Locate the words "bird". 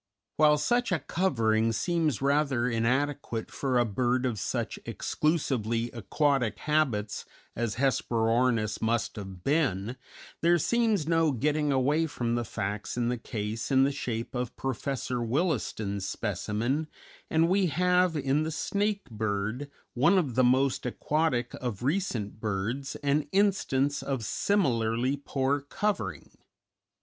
3.85-4.25, 19.07-19.69